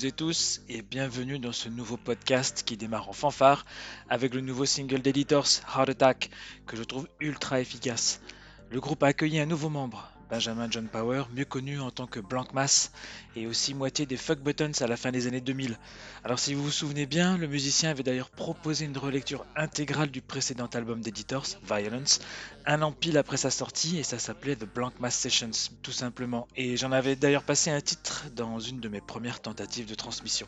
toutes 0.00 0.08
et 0.08 0.12
tous 0.12 0.62
et 0.70 0.80
bienvenue 0.80 1.38
dans 1.38 1.52
ce 1.52 1.68
nouveau 1.68 1.98
podcast 1.98 2.62
qui 2.64 2.78
démarre 2.78 3.10
en 3.10 3.12
fanfare 3.12 3.66
avec 4.08 4.32
le 4.32 4.40
nouveau 4.40 4.64
single 4.64 5.02
d'Editors, 5.02 5.46
Heart 5.76 5.90
Attack, 5.90 6.30
que 6.66 6.74
je 6.74 6.84
trouve 6.84 7.06
ultra 7.20 7.60
efficace. 7.60 8.22
Le 8.70 8.80
groupe 8.80 9.02
a 9.02 9.08
accueilli 9.08 9.38
un 9.38 9.44
nouveau 9.44 9.68
membre, 9.68 10.10
Benjamin 10.30 10.70
John 10.70 10.86
Power, 10.86 11.24
mieux 11.34 11.44
connu 11.44 11.80
en 11.80 11.90
tant 11.90 12.06
que 12.06 12.20
Blank 12.20 12.52
Mass 12.52 12.92
et 13.34 13.48
aussi 13.48 13.74
moitié 13.74 14.06
des 14.06 14.16
Fuck 14.16 14.38
Buttons 14.38 14.70
à 14.80 14.86
la 14.86 14.96
fin 14.96 15.10
des 15.10 15.26
années 15.26 15.40
2000. 15.40 15.76
Alors 16.22 16.38
si 16.38 16.54
vous 16.54 16.62
vous 16.62 16.70
souvenez 16.70 17.06
bien, 17.06 17.36
le 17.36 17.48
musicien 17.48 17.90
avait 17.90 18.04
d'ailleurs 18.04 18.30
proposé 18.30 18.84
une 18.84 18.96
relecture 18.96 19.44
intégrale 19.56 20.10
du 20.10 20.22
précédent 20.22 20.68
album 20.72 21.00
d'Editors, 21.00 21.46
Violence, 21.64 22.20
un 22.64 22.80
an 22.82 22.92
pile 22.92 23.18
après 23.18 23.38
sa 23.38 23.50
sortie 23.50 23.98
et 23.98 24.04
ça 24.04 24.20
s'appelait 24.20 24.54
The 24.54 24.72
Blank 24.72 25.00
Mass 25.00 25.16
Sessions 25.16 25.50
tout 25.82 25.92
simplement. 25.92 26.46
Et 26.54 26.76
j'en 26.76 26.92
avais 26.92 27.16
d'ailleurs 27.16 27.42
passé 27.42 27.70
un 27.70 27.80
titre 27.80 28.26
dans 28.36 28.60
une 28.60 28.78
de 28.78 28.88
mes 28.88 29.00
premières 29.00 29.40
tentatives 29.40 29.86
de 29.86 29.96
transmission. 29.96 30.46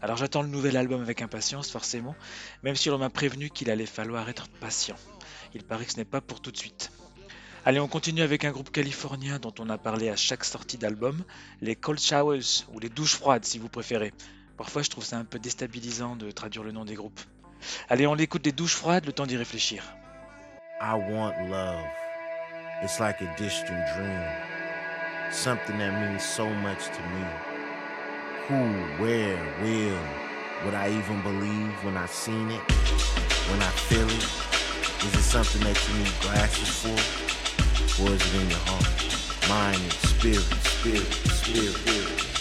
Alors 0.00 0.16
j'attends 0.16 0.42
le 0.42 0.48
nouvel 0.48 0.76
album 0.78 1.02
avec 1.02 1.20
impatience 1.20 1.70
forcément, 1.70 2.16
même 2.62 2.76
si 2.76 2.88
on 2.88 2.96
m'a 2.96 3.10
prévenu 3.10 3.50
qu'il 3.50 3.70
allait 3.70 3.84
falloir 3.84 4.28
être 4.30 4.48
patient. 4.48 4.96
Il 5.54 5.64
paraît 5.64 5.84
que 5.84 5.92
ce 5.92 5.98
n'est 5.98 6.04
pas 6.06 6.22
pour 6.22 6.40
tout 6.40 6.50
de 6.50 6.56
suite. 6.56 6.90
Allez, 7.68 7.80
on 7.80 7.86
continue 7.86 8.22
avec 8.22 8.46
un 8.46 8.50
groupe 8.50 8.70
californien 8.70 9.38
dont 9.38 9.52
on 9.58 9.68
a 9.68 9.76
parlé 9.76 10.08
à 10.08 10.16
chaque 10.16 10.42
sortie 10.42 10.78
d'album, 10.78 11.22
les 11.60 11.76
Cold 11.76 12.00
Showers, 12.00 12.64
ou 12.72 12.78
les 12.78 12.88
douches 12.88 13.16
froides 13.16 13.44
si 13.44 13.58
vous 13.58 13.68
préférez. 13.68 14.14
Parfois 14.56 14.80
je 14.80 14.88
trouve 14.88 15.04
ça 15.04 15.18
un 15.18 15.26
peu 15.26 15.38
déstabilisant 15.38 16.16
de 16.16 16.30
traduire 16.30 16.64
le 16.64 16.72
nom 16.72 16.86
des 16.86 16.94
groupes. 16.94 17.20
Allez, 17.90 18.06
on 18.06 18.14
l'écoute 18.14 18.40
des 18.40 18.52
douches 18.52 18.74
froides, 18.74 19.04
le 19.04 19.12
temps 19.12 19.26
d'y 19.26 19.36
réfléchir. 19.36 19.84
I 20.80 20.94
want 20.94 21.34
love. 21.50 21.84
It's 22.82 22.98
like 23.00 23.20
a 23.20 23.36
distant 23.36 23.84
dream, 23.94 24.22
something 25.30 25.76
that 25.76 25.92
means 26.00 26.22
so 26.22 26.48
much 26.48 26.86
to 26.86 27.02
me. 27.12 27.26
Who, 28.48 29.04
where, 29.04 29.36
will, 29.60 30.64
would 30.64 30.74
I 30.74 30.88
even 30.88 31.20
believe 31.20 31.84
when 31.84 31.98
I 31.98 32.06
seen 32.06 32.48
it? 32.50 32.62
When 33.50 33.60
I 33.60 33.70
feel 33.90 34.08
it? 34.08 34.24
Is 35.04 35.14
it 35.14 35.22
something 35.22 35.60
that 35.64 35.76
you 35.86 35.98
need 35.98 36.20
glasses 36.22 36.70
for? 36.70 37.27
Or 38.00 38.14
is 38.14 38.34
it 38.34 38.42
in 38.42 38.50
your 38.50 38.58
heart? 38.60 39.48
Mind 39.48 39.82
and 39.82 39.92
spirit, 39.92 40.36
spirit, 40.38 41.12
spirit, 41.12 41.74
spirit. 41.74 42.08
spirit. 42.08 42.37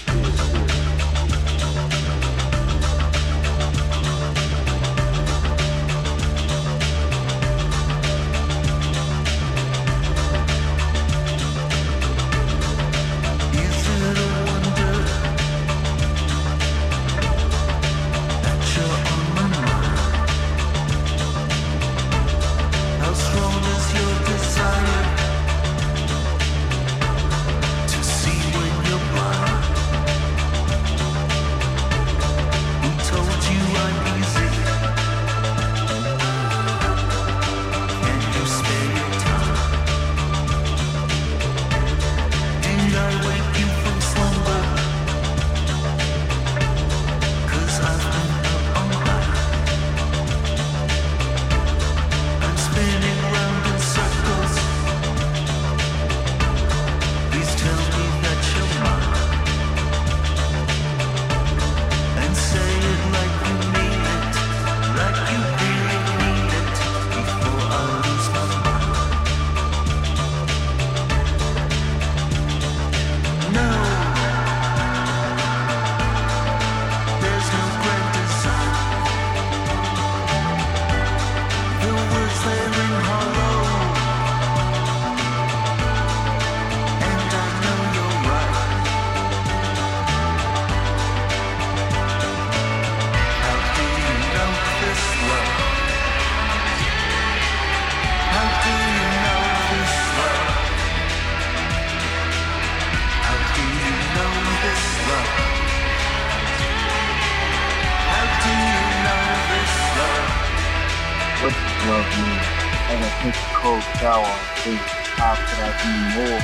Love 111.88 112.07
mean? 112.19 112.39
Like 112.88 113.00
a 113.00 113.12
take 113.24 113.36
a 113.36 113.48
cold 113.63 113.84
shower 114.00 114.28
on 114.28 114.44
face. 114.60 114.92
How 115.16 115.39
could 115.39 115.60
I 115.63 115.72
be 115.80 115.92
more 116.19 116.39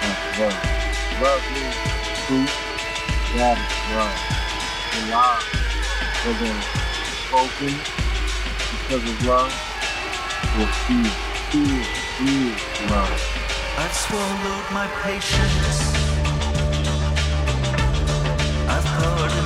than 0.00 0.14
love? 0.40 0.58
Love 1.20 1.44
means 1.52 1.76
truth. 2.24 2.54
That 3.36 3.56
is 3.60 3.76
love. 3.92 4.16
The 4.92 5.00
lie, 5.12 5.44
whether 6.24 6.56
spoken 7.28 7.74
because 8.72 9.04
of 9.04 9.18
love 9.28 9.52
will 10.56 10.72
feel, 10.88 11.12
feel, 11.52 11.84
feel 12.16 12.56
love. 12.88 13.16
I've 13.76 13.92
swallowed 13.92 14.68
my 14.72 14.88
patience. 15.04 15.78
I've 18.72 18.84
pardoned 18.84 19.37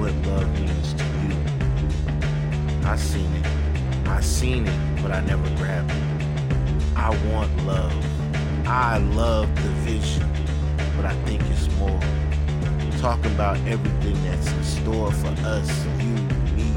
what 0.00 0.14
love 0.26 0.50
means 0.58 0.94
to 0.94 1.04
you. 1.04 1.36
I 2.88 2.96
seen 2.96 3.30
it, 3.34 3.46
I 4.08 4.20
seen 4.22 4.66
it, 4.66 5.02
but 5.02 5.12
I 5.12 5.20
never 5.20 5.46
grabbed 5.56 5.90
it. 5.90 6.96
I 6.96 7.10
want 7.30 7.54
love. 7.66 8.06
I 8.66 8.96
love 8.96 9.54
the 9.56 9.68
vision, 9.84 10.26
but 10.96 11.04
I 11.04 11.12
think 11.24 11.42
it's 11.50 11.68
more 11.76 12.00
talking 13.00 13.32
about 13.32 13.56
everything 13.66 14.14
that's 14.24 14.50
in 14.50 14.64
store 14.64 15.12
for 15.12 15.34
us, 15.44 15.86
you, 15.98 16.14
me. 16.56 16.70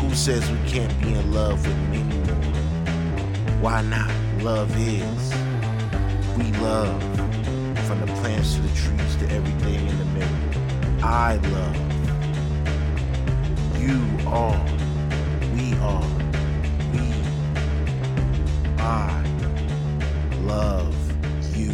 Who 0.00 0.14
says 0.14 0.50
we 0.50 0.58
can't 0.68 1.00
be 1.00 1.14
in 1.14 1.32
love 1.32 1.66
with 1.66 1.78
more? 1.88 3.62
Why 3.62 3.80
not? 3.82 4.10
Love 4.42 4.70
is. 4.76 5.32
We 6.36 6.52
love. 6.60 7.02
From 7.86 8.00
the 8.00 8.12
plants 8.20 8.54
to 8.54 8.60
the 8.60 8.74
trees 8.74 9.16
to 9.16 9.30
everything 9.34 9.88
in 9.88 9.98
the 9.98 10.04
middle. 10.04 11.04
I 11.04 11.36
love. 11.36 11.97
You 13.88 13.94
are. 14.26 14.60
We 15.54 15.72
are. 15.80 16.08
We. 16.92 17.00
I 18.78 19.22
love 20.46 20.94
you. 21.56 21.72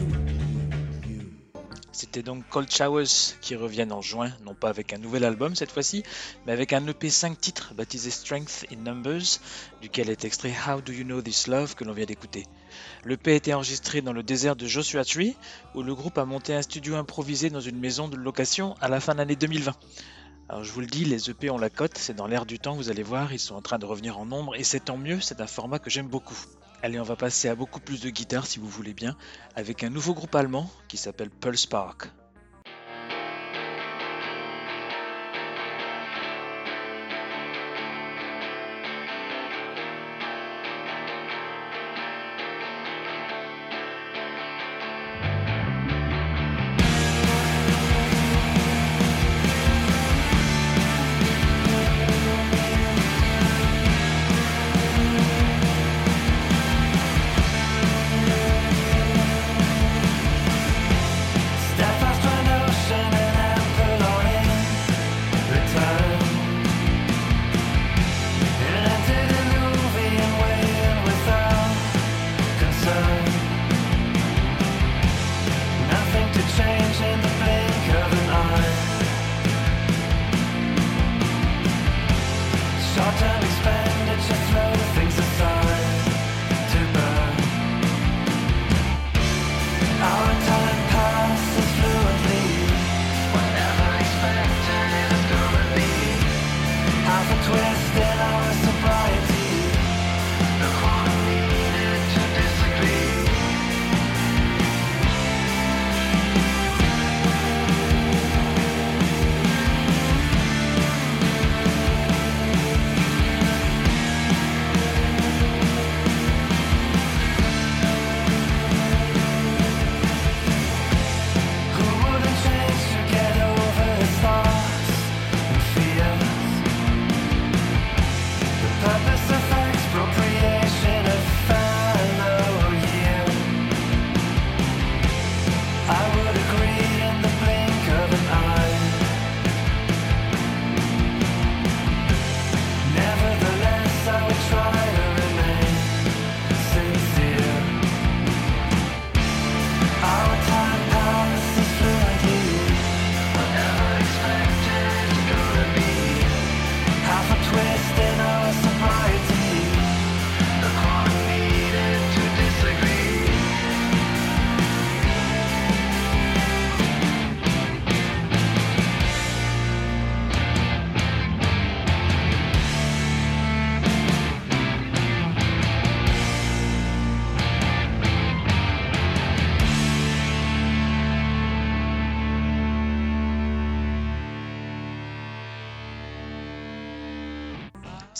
C'était 1.90 2.22
donc 2.22 2.48
Cold 2.50 2.70
Showers 2.70 3.34
qui 3.40 3.56
reviennent 3.56 3.90
en 3.90 4.00
juin, 4.00 4.30
non 4.44 4.54
pas 4.54 4.68
avec 4.68 4.92
un 4.92 4.98
nouvel 4.98 5.24
album 5.24 5.56
cette 5.56 5.72
fois-ci, 5.72 6.04
mais 6.46 6.52
avec 6.52 6.72
un 6.72 6.86
EP 6.86 7.10
5 7.10 7.40
titres 7.40 7.74
baptisé 7.74 8.12
Strength 8.12 8.66
in 8.72 8.76
Numbers, 8.84 9.40
duquel 9.82 10.08
est 10.08 10.24
extrait 10.24 10.54
How 10.68 10.82
Do 10.82 10.92
You 10.92 11.02
Know 11.02 11.20
This 11.20 11.48
Love 11.48 11.74
que 11.74 11.82
l'on 11.82 11.94
vient 11.94 12.06
d'écouter. 12.06 12.46
L'EP 13.04 13.32
a 13.32 13.34
été 13.34 13.54
enregistré 13.54 14.02
dans 14.02 14.12
le 14.12 14.22
désert 14.22 14.54
de 14.54 14.68
Joshua 14.68 15.04
Tree, 15.04 15.34
où 15.74 15.82
le 15.82 15.96
groupe 15.96 16.18
a 16.18 16.24
monté 16.24 16.54
un 16.54 16.62
studio 16.62 16.94
improvisé 16.94 17.50
dans 17.50 17.60
une 17.60 17.80
maison 17.80 18.06
de 18.06 18.16
location 18.16 18.76
à 18.80 18.86
la 18.86 19.00
fin 19.00 19.14
de 19.14 19.18
l'année 19.18 19.34
2020. 19.34 19.74
Alors 20.54 20.62
je 20.62 20.70
vous 20.70 20.82
le 20.82 20.86
dis, 20.86 21.04
les 21.04 21.30
EP 21.30 21.50
ont 21.50 21.58
la 21.58 21.68
cote, 21.68 21.98
c'est 21.98 22.14
dans 22.14 22.28
l'air 22.28 22.46
du 22.46 22.60
temps, 22.60 22.76
vous 22.76 22.88
allez 22.88 23.02
voir, 23.02 23.32
ils 23.32 23.40
sont 23.40 23.56
en 23.56 23.60
train 23.60 23.80
de 23.80 23.86
revenir 23.86 24.20
en 24.20 24.24
nombre, 24.24 24.54
et 24.54 24.62
c'est 24.62 24.78
tant 24.78 24.96
mieux, 24.96 25.20
c'est 25.20 25.40
un 25.40 25.48
format 25.48 25.80
que 25.80 25.90
j'aime 25.90 26.06
beaucoup. 26.06 26.38
Allez, 26.80 27.00
on 27.00 27.02
va 27.02 27.16
passer 27.16 27.48
à 27.48 27.56
beaucoup 27.56 27.80
plus 27.80 28.00
de 28.00 28.08
guitare 28.08 28.46
si 28.46 28.60
vous 28.60 28.68
voulez 28.68 28.94
bien, 28.94 29.16
avec 29.56 29.82
un 29.82 29.90
nouveau 29.90 30.14
groupe 30.14 30.32
allemand 30.36 30.70
qui 30.86 30.96
s'appelle 30.96 31.30
Pulse 31.30 31.66
Park. 31.66 32.12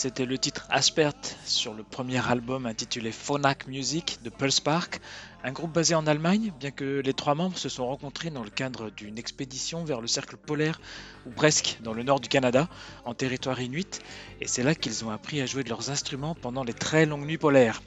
C'était 0.05 0.27
le 0.27 0.37
titre 0.37 0.67
Aspert 0.69 1.15
sur 1.45 1.73
le 1.73 1.81
premier 1.81 2.23
album 2.29 2.67
intitulé 2.67 3.11
Phonak 3.11 3.65
Music 3.65 4.19
de 4.23 4.29
Pulse 4.29 4.59
Park, 4.59 5.01
un 5.43 5.51
groupe 5.51 5.71
basé 5.71 5.95
en 5.95 6.05
Allemagne, 6.05 6.53
bien 6.59 6.69
que 6.69 7.01
les 7.03 7.13
trois 7.15 7.33
membres 7.33 7.57
se 7.57 7.69
sont 7.69 7.87
rencontrés 7.87 8.29
dans 8.29 8.43
le 8.43 8.51
cadre 8.51 8.91
d'une 8.91 9.17
expédition 9.17 9.83
vers 9.83 10.01
le 10.01 10.05
cercle 10.07 10.37
polaire, 10.37 10.79
ou 11.25 11.31
presque, 11.31 11.79
dans 11.81 11.93
le 11.93 12.03
nord 12.03 12.19
du 12.19 12.29
Canada, 12.29 12.69
en 13.03 13.15
territoire 13.15 13.59
inuit, 13.59 13.99
et 14.41 14.47
c'est 14.47 14.61
là 14.61 14.75
qu'ils 14.75 15.03
ont 15.05 15.09
appris 15.09 15.41
à 15.41 15.47
jouer 15.47 15.63
de 15.63 15.69
leurs 15.69 15.89
instruments 15.89 16.35
pendant 16.35 16.63
les 16.63 16.75
très 16.75 17.07
longues 17.07 17.25
nuits 17.25 17.39
polaires. 17.39 17.81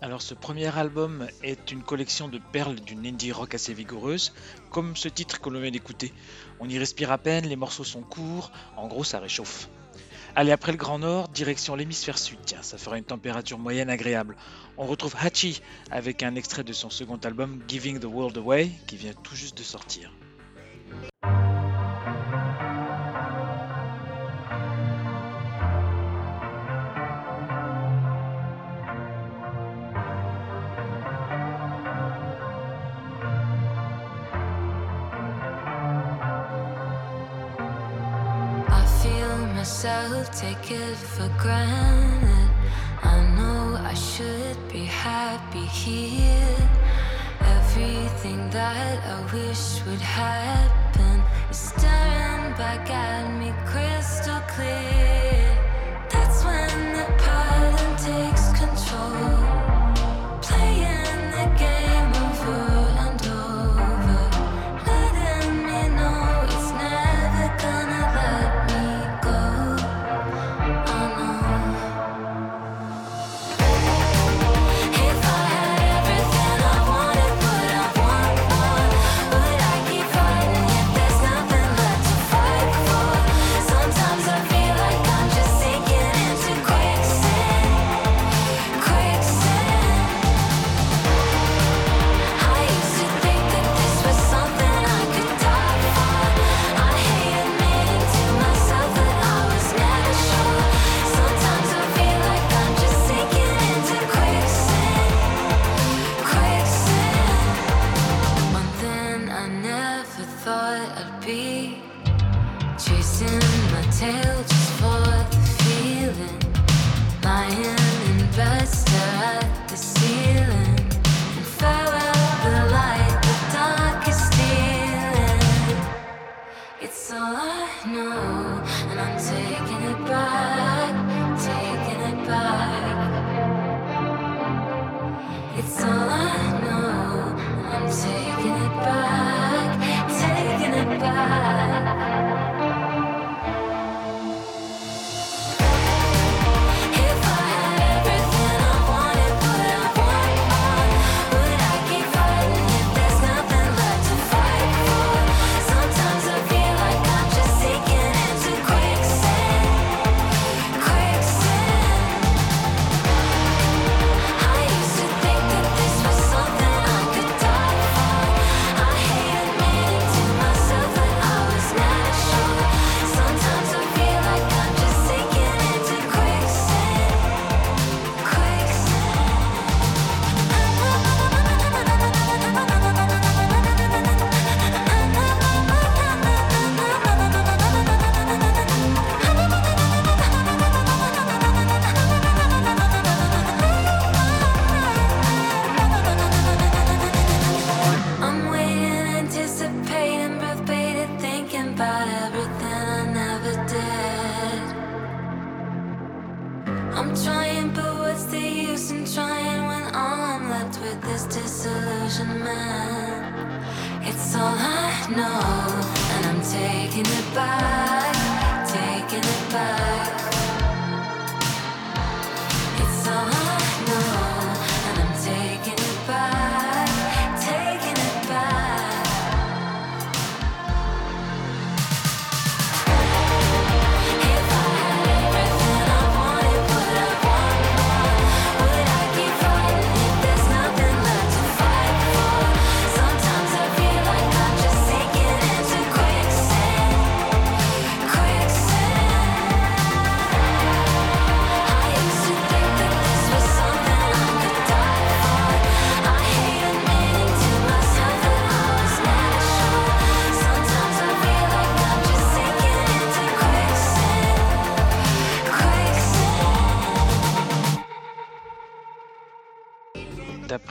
Alors 0.00 0.22
ce 0.22 0.32
premier 0.32 0.74
album 0.78 1.28
est 1.42 1.70
une 1.70 1.82
collection 1.82 2.28
de 2.28 2.38
perles 2.38 2.76
d'une 2.76 3.06
indie 3.06 3.32
rock 3.32 3.54
assez 3.54 3.74
vigoureuse, 3.74 4.32
comme 4.70 4.96
ce 4.96 5.10
titre 5.10 5.42
que 5.42 5.50
l'on 5.50 5.60
vient 5.60 5.70
d'écouter. 5.70 6.14
On 6.58 6.70
y 6.70 6.78
respire 6.78 7.12
à 7.12 7.18
peine, 7.18 7.44
les 7.44 7.56
morceaux 7.56 7.84
sont 7.84 8.00
courts, 8.00 8.50
en 8.78 8.88
gros 8.88 9.04
ça 9.04 9.18
réchauffe. 9.18 9.68
Allez, 10.36 10.50
après 10.50 10.72
le 10.72 10.78
Grand 10.78 10.98
Nord, 10.98 11.28
direction 11.28 11.76
l'hémisphère 11.76 12.18
sud. 12.18 12.38
Tiens, 12.44 12.62
ça 12.62 12.76
fera 12.76 12.98
une 12.98 13.04
température 13.04 13.56
moyenne 13.56 13.88
agréable. 13.88 14.36
On 14.76 14.84
retrouve 14.84 15.14
Hachi 15.20 15.62
avec 15.92 16.24
un 16.24 16.34
extrait 16.34 16.64
de 16.64 16.72
son 16.72 16.90
second 16.90 17.18
album 17.22 17.62
Giving 17.68 18.00
the 18.00 18.06
World 18.06 18.36
Away 18.38 18.72
qui 18.88 18.96
vient 18.96 19.12
tout 19.12 19.36
juste 19.36 19.56
de 19.56 19.62
sortir. 19.62 20.10
It 40.94 41.06
for 41.14 41.28
granted. 41.42 42.50
I 43.02 43.16
know 43.36 43.76
I 43.92 43.94
should 43.94 44.58
be 44.72 44.84
happy 44.84 45.66
here. 45.82 46.60
Everything 47.56 48.40
that 48.50 48.96
I 49.14 49.16
wish 49.34 49.64
would 49.86 50.00
happen 50.00 51.16
is 51.50 51.58
staring 51.72 52.52
back 52.62 52.88
at 52.90 53.13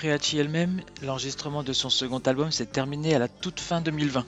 elle-même, 0.08 0.82
l'enregistrement 1.02 1.64
de 1.64 1.74
son 1.74 1.90
second 1.90 2.20
album 2.20 2.52
s'est 2.52 2.66
terminé 2.66 3.16
à 3.16 3.20
la 3.20 3.28
toute 3.28 3.60
fin 3.60 3.82
2020. 3.82 4.26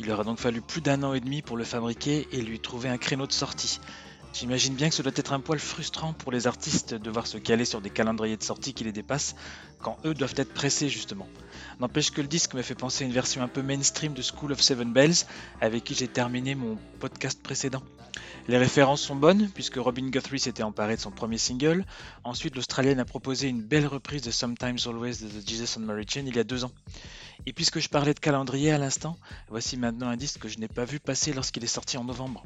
Il 0.00 0.10
aura 0.10 0.24
donc 0.24 0.38
fallu 0.38 0.60
plus 0.60 0.80
d'un 0.80 1.02
an 1.02 1.14
et 1.14 1.20
demi 1.20 1.42
pour 1.42 1.56
le 1.56 1.64
fabriquer 1.64 2.28
et 2.32 2.40
lui 2.40 2.60
trouver 2.60 2.88
un 2.88 2.98
créneau 2.98 3.26
de 3.26 3.32
sortie. 3.32 3.80
J'imagine 4.34 4.74
bien 4.74 4.88
que 4.88 4.94
ce 4.94 5.02
doit 5.02 5.12
être 5.16 5.32
un 5.32 5.40
poil 5.40 5.58
frustrant 5.58 6.12
pour 6.12 6.30
les 6.30 6.46
artistes 6.46 6.94
de 6.94 6.98
devoir 6.98 7.26
se 7.26 7.38
caler 7.38 7.64
sur 7.64 7.80
des 7.80 7.90
calendriers 7.90 8.36
de 8.36 8.42
sortie 8.42 8.74
qui 8.74 8.84
les 8.84 8.92
dépassent, 8.92 9.34
quand 9.80 9.98
eux 10.04 10.14
doivent 10.14 10.34
être 10.36 10.52
pressés 10.52 10.88
justement. 10.88 11.26
N'empêche 11.80 12.10
que 12.10 12.20
le 12.20 12.28
disque 12.28 12.54
me 12.54 12.62
fait 12.62 12.74
penser 12.74 13.04
à 13.04 13.06
une 13.06 13.12
version 13.12 13.42
un 13.42 13.48
peu 13.48 13.62
mainstream 13.62 14.12
de 14.12 14.22
School 14.22 14.52
of 14.52 14.60
Seven 14.60 14.92
Bells, 14.92 15.24
avec 15.60 15.84
qui 15.84 15.94
j'ai 15.94 16.08
terminé 16.08 16.54
mon 16.54 16.78
podcast 17.00 17.42
précédent. 17.42 17.82
Les 18.48 18.58
références 18.58 19.02
sont 19.02 19.16
bonnes, 19.16 19.48
puisque 19.54 19.76
Robin 19.76 20.08
Guthrie 20.08 20.40
s'était 20.40 20.62
emparé 20.62 20.96
de 20.96 21.00
son 21.00 21.10
premier 21.10 21.38
single. 21.38 21.84
Ensuite, 22.24 22.56
l'Australienne 22.56 23.00
a 23.00 23.04
proposé 23.04 23.48
une 23.48 23.62
belle 23.62 23.86
reprise 23.86 24.22
de 24.22 24.30
Sometimes 24.30 24.78
Always 24.86 25.18
de 25.22 25.28
The 25.28 25.48
Jesus 25.48 25.78
and 25.78 25.82
Mary 25.82 26.06
Chain 26.08 26.24
il 26.26 26.36
y 26.36 26.38
a 26.38 26.44
deux 26.44 26.64
ans. 26.64 26.72
Et 27.46 27.52
puisque 27.52 27.78
je 27.78 27.88
parlais 27.88 28.14
de 28.14 28.20
calendrier 28.20 28.72
à 28.72 28.78
l'instant, 28.78 29.18
voici 29.48 29.76
maintenant 29.76 30.08
un 30.08 30.16
disque 30.16 30.40
que 30.40 30.48
je 30.48 30.58
n'ai 30.58 30.68
pas 30.68 30.84
vu 30.84 30.98
passer 30.98 31.32
lorsqu'il 31.32 31.64
est 31.64 31.68
sorti 31.68 31.96
en 31.98 32.04
novembre. 32.04 32.44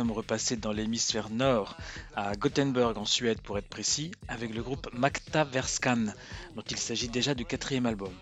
Sommes 0.00 0.12
repassés 0.12 0.56
dans 0.56 0.72
l'hémisphère 0.72 1.28
nord, 1.28 1.76
à 2.16 2.34
Gothenburg 2.34 2.96
en 2.96 3.04
Suède 3.04 3.38
pour 3.42 3.58
être 3.58 3.68
précis, 3.68 4.12
avec 4.28 4.54
le 4.54 4.62
groupe 4.62 4.88
Makta 4.94 5.44
Verskan, 5.44 6.06
dont 6.56 6.62
il 6.70 6.78
s'agit 6.78 7.10
déjà 7.10 7.34
du 7.34 7.44
quatrième 7.44 7.84
album. 7.84 8.14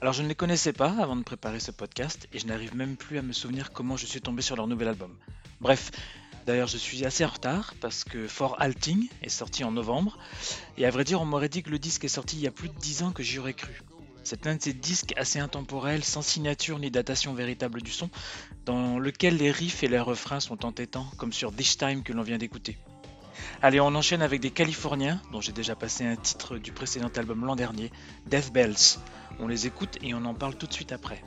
Alors 0.00 0.12
je 0.12 0.24
ne 0.24 0.26
les 0.26 0.34
connaissais 0.34 0.72
pas 0.72 0.90
avant 1.00 1.14
de 1.14 1.22
préparer 1.22 1.60
ce 1.60 1.70
podcast 1.70 2.26
et 2.32 2.40
je 2.40 2.48
n'arrive 2.48 2.74
même 2.74 2.96
plus 2.96 3.16
à 3.16 3.22
me 3.22 3.32
souvenir 3.32 3.70
comment 3.70 3.96
je 3.96 4.06
suis 4.06 4.20
tombé 4.20 4.42
sur 4.42 4.56
leur 4.56 4.66
nouvel 4.66 4.88
album. 4.88 5.16
Bref, 5.60 5.92
d'ailleurs 6.46 6.66
je 6.66 6.78
suis 6.78 7.04
assez 7.04 7.24
en 7.24 7.28
retard 7.28 7.74
parce 7.80 8.02
que 8.02 8.26
For 8.26 8.60
Alting 8.60 9.08
est 9.22 9.28
sorti 9.28 9.62
en 9.62 9.70
novembre 9.70 10.18
et 10.78 10.84
à 10.84 10.90
vrai 10.90 11.04
dire 11.04 11.20
on 11.20 11.26
m'aurait 11.26 11.48
dit 11.48 11.62
que 11.62 11.70
le 11.70 11.78
disque 11.78 12.04
est 12.04 12.08
sorti 12.08 12.38
il 12.38 12.42
y 12.42 12.48
a 12.48 12.50
plus 12.50 12.70
de 12.70 12.78
10 12.80 13.04
ans 13.04 13.12
que 13.12 13.22
j'y 13.22 13.38
aurais 13.38 13.54
cru. 13.54 13.84
C'est 14.22 14.46
un 14.46 14.56
de 14.56 14.62
ces 14.62 14.72
disques 14.72 15.14
assez 15.16 15.38
intemporels, 15.38 16.04
sans 16.04 16.22
signature 16.22 16.78
ni 16.78 16.90
datation 16.90 17.34
véritable 17.34 17.82
du 17.82 17.90
son, 17.90 18.10
dans 18.66 18.98
lequel 18.98 19.36
les 19.36 19.50
riffs 19.50 19.82
et 19.82 19.88
les 19.88 19.98
refrains 19.98 20.40
sont 20.40 20.64
entêtants, 20.64 21.06
comme 21.16 21.32
sur 21.32 21.52
This 21.52 21.78
Time 21.78 22.02
que 22.02 22.12
l'on 22.12 22.22
vient 22.22 22.38
d'écouter. 22.38 22.78
Allez, 23.62 23.80
on 23.80 23.94
enchaîne 23.94 24.22
avec 24.22 24.40
des 24.40 24.50
Californiens, 24.50 25.20
dont 25.32 25.40
j'ai 25.40 25.52
déjà 25.52 25.74
passé 25.74 26.04
un 26.04 26.16
titre 26.16 26.58
du 26.58 26.72
précédent 26.72 27.10
album 27.16 27.44
l'an 27.44 27.56
dernier, 27.56 27.90
Death 28.26 28.52
Bells. 28.52 28.98
On 29.38 29.48
les 29.48 29.66
écoute 29.66 29.98
et 30.02 30.14
on 30.14 30.24
en 30.24 30.34
parle 30.34 30.56
tout 30.56 30.66
de 30.66 30.72
suite 30.72 30.92
après. 30.92 31.22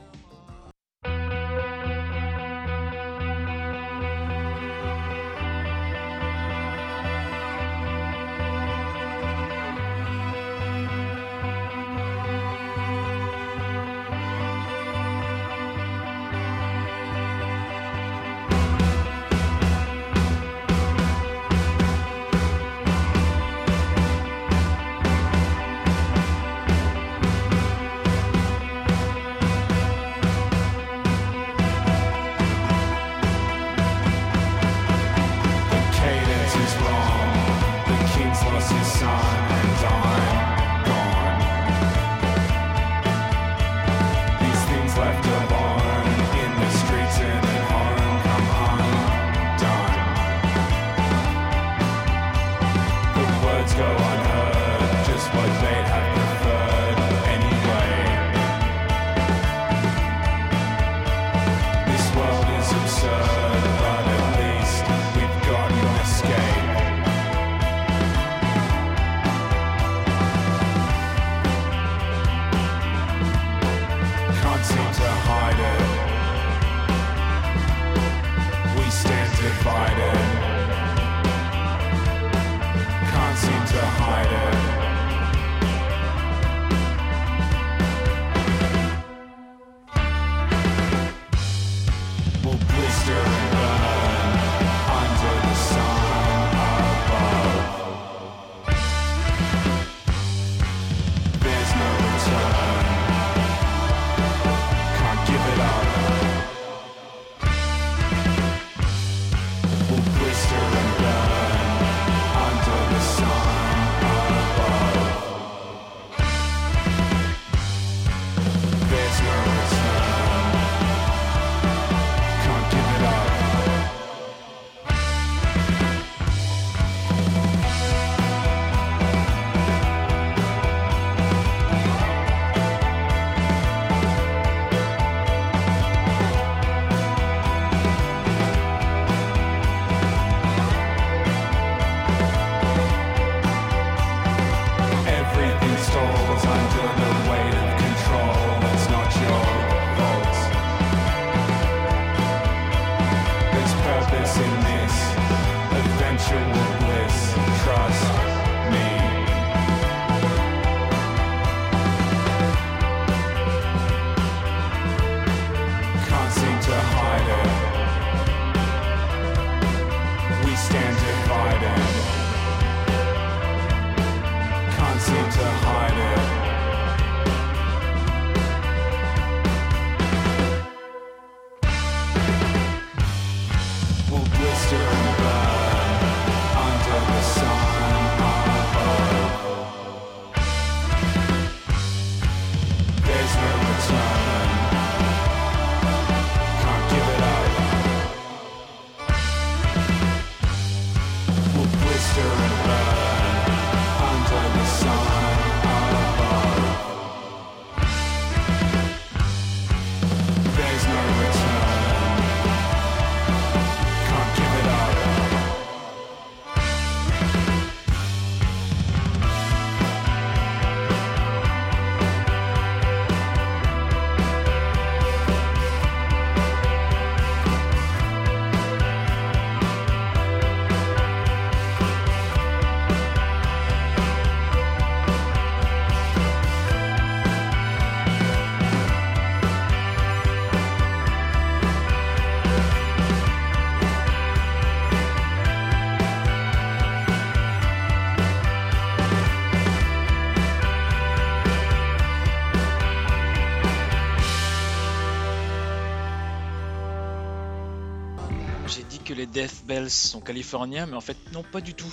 Death 259.34 259.64
Bells 259.66 259.90
sont 259.90 260.20
californiens, 260.20 260.86
mais 260.86 260.94
en 260.94 261.00
fait 261.00 261.16
non 261.32 261.42
pas 261.42 261.60
du 261.60 261.74
tout. 261.74 261.92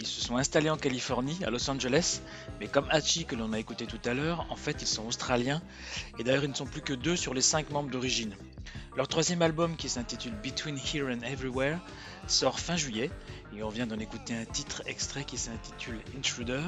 Ils 0.00 0.06
se 0.08 0.20
sont 0.20 0.36
installés 0.36 0.70
en 0.70 0.76
Californie, 0.76 1.38
à 1.46 1.50
Los 1.50 1.70
Angeles, 1.70 2.20
mais 2.58 2.66
comme 2.66 2.88
Hachi 2.90 3.26
que 3.26 3.36
l'on 3.36 3.52
a 3.52 3.60
écouté 3.60 3.86
tout 3.86 4.00
à 4.04 4.12
l'heure, 4.12 4.44
en 4.50 4.56
fait 4.56 4.82
ils 4.82 4.88
sont 4.88 5.06
australiens, 5.06 5.62
et 6.18 6.24
d'ailleurs 6.24 6.42
ils 6.42 6.50
ne 6.50 6.54
sont 6.54 6.66
plus 6.66 6.80
que 6.80 6.92
deux 6.92 7.14
sur 7.14 7.32
les 7.32 7.42
cinq 7.42 7.70
membres 7.70 7.90
d'origine. 7.90 8.34
Leur 8.96 9.06
troisième 9.06 9.40
album 9.40 9.76
qui 9.76 9.88
s'intitule 9.88 10.32
Between 10.42 10.78
Here 10.78 11.06
and 11.06 11.22
Everywhere 11.22 11.78
sort 12.26 12.58
fin 12.58 12.74
juillet, 12.74 13.10
et 13.56 13.62
on 13.62 13.68
vient 13.68 13.86
d'en 13.86 14.00
écouter 14.00 14.34
un 14.34 14.44
titre 14.44 14.82
extrait 14.86 15.22
qui 15.22 15.38
s'intitule 15.38 16.00
Intruder, 16.18 16.64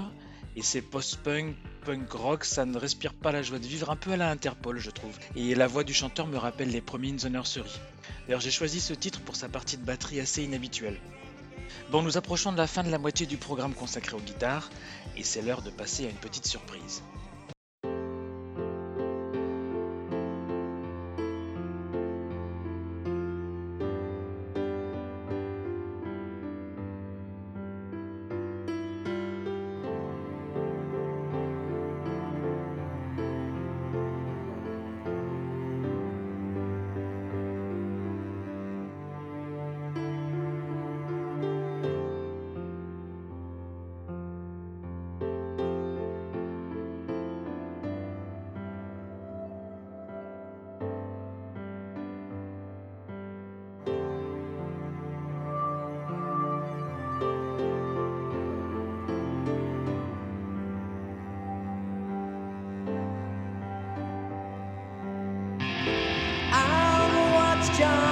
et 0.54 0.62
c'est 0.62 0.82
post-punk 0.82 1.56
punk 1.85 2.12
rock, 2.12 2.44
ça 2.44 2.64
ne 2.64 2.78
respire 2.78 3.14
pas 3.14 3.32
la 3.32 3.42
joie 3.42 3.58
de 3.58 3.66
vivre, 3.66 3.90
un 3.90 3.96
peu 3.96 4.12
à 4.12 4.16
la 4.16 4.30
Interpol, 4.30 4.78
je 4.78 4.90
trouve. 4.90 5.18
Et 5.35 5.56
la 5.56 5.66
voix 5.66 5.82
du 5.82 5.94
chanteur 5.94 6.28
me 6.28 6.37
rappelle 6.37 6.70
les 6.70 6.80
premiers 6.80 7.11
In 7.11 7.16
the 7.16 7.24
Nursery. 7.24 7.80
D'ailleurs, 8.27 8.40
j'ai 8.40 8.51
choisi 8.51 8.81
ce 8.81 8.94
titre 8.94 9.20
pour 9.20 9.37
sa 9.37 9.48
partie 9.48 9.77
de 9.77 9.85
batterie 9.85 10.20
assez 10.20 10.42
inhabituelle. 10.42 10.98
Bon, 11.90 12.03
nous 12.03 12.16
approchons 12.16 12.53
de 12.53 12.57
la 12.57 12.66
fin 12.66 12.83
de 12.83 12.90
la 12.90 12.98
moitié 12.98 13.27
du 13.27 13.37
programme 13.37 13.75
consacré 13.75 14.14
aux 14.14 14.20
guitares, 14.20 14.70
et 15.16 15.22
c'est 15.22 15.42
l'heure 15.42 15.62
de 15.62 15.70
passer 15.70 16.07
à 16.07 16.11
une 16.11 16.16
petite 16.16 16.46
surprise. 16.46 17.03
shine. 67.83 68.12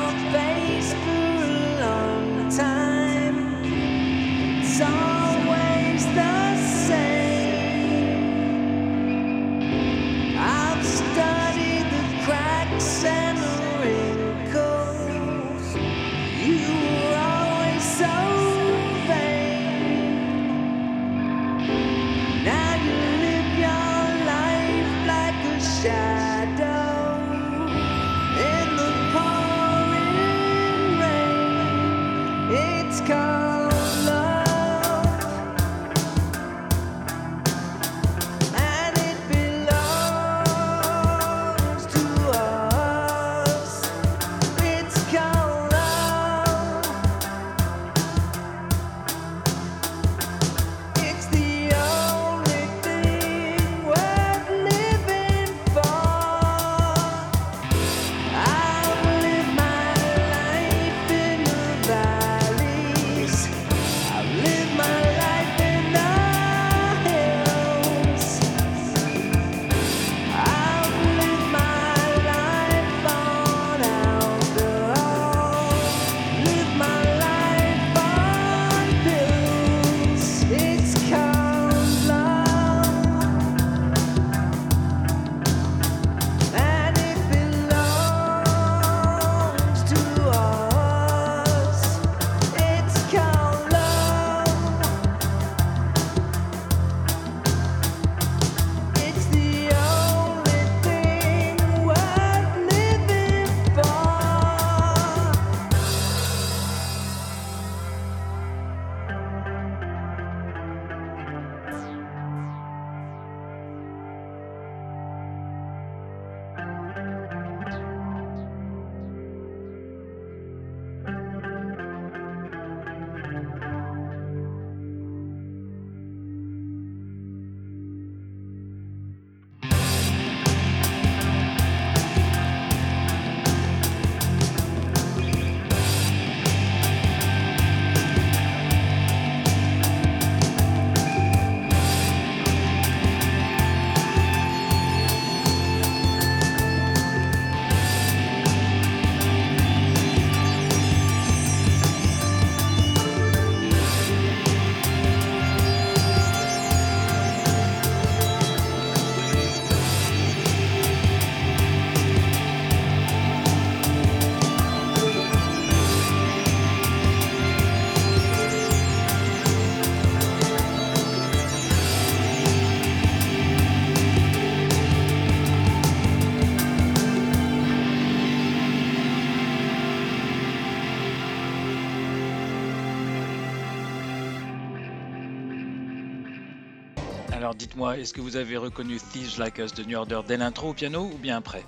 Dites-moi, 187.60 187.98
est-ce 187.98 188.14
que 188.14 188.22
vous 188.22 188.36
avez 188.36 188.56
reconnu 188.56 188.96
Thieves 188.96 189.38
Like 189.38 189.58
Us 189.58 189.74
de 189.74 189.84
New 189.84 189.98
Order 189.98 190.22
dès 190.26 190.38
l'intro 190.38 190.70
au 190.70 190.72
piano 190.72 191.10
ou 191.12 191.18
bien 191.18 191.36
après? 191.36 191.62